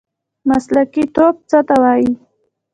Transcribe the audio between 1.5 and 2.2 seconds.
ته وایي؟